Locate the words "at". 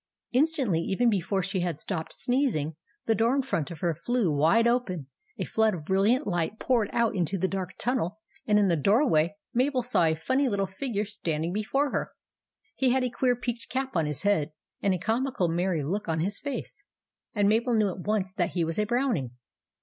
17.89-17.99